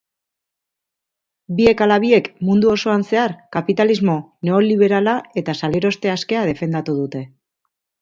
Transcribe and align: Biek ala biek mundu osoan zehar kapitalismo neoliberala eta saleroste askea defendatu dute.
Biek 1.59 1.83
ala 1.87 1.97
biek 2.05 2.31
mundu 2.49 2.73
osoan 2.77 3.05
zehar 3.11 3.37
kapitalismo 3.59 4.19
neoliberala 4.51 5.17
eta 5.45 5.59
saleroste 5.63 6.15
askea 6.19 6.51
defendatu 6.53 7.01
dute. 7.05 7.27